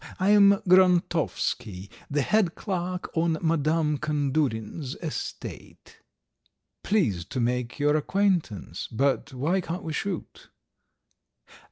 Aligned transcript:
I 0.19 0.29
am 0.31 0.59
Grontovsky, 0.67 1.87
the 2.09 2.23
head 2.23 2.55
clerk 2.55 3.15
on 3.15 3.37
Madame 3.39 3.99
Kandurin's 3.99 4.95
estate." 4.95 5.99
"Pleased 6.83 7.29
to 7.33 7.39
make 7.39 7.77
your 7.77 7.95
acquaintance, 7.95 8.87
but 8.91 9.31
why 9.31 9.61
can't 9.61 9.83
we 9.83 9.93
shoot?" 9.93 10.49